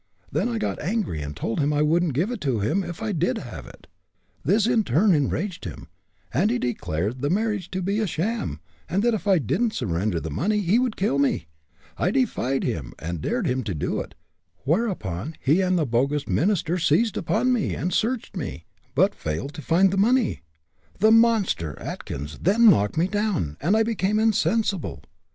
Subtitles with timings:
[0.31, 3.11] Then I got angry and told him I wouldn't give it to him, if I
[3.11, 3.85] did have it.
[4.43, 5.89] This in turn enraged him,
[6.33, 8.59] and he declared the marriage to be a sham,
[8.89, 11.45] and that if I didn't surrender the money he would kill me.
[11.99, 14.15] I defied him, and dared him to do it,
[14.65, 18.65] whereupon he and the bogus minister seized upon me, and searched me,
[18.95, 20.41] but failed to find the money.
[20.97, 25.03] The monster, Atkins, then knocked me down, and I became insensible.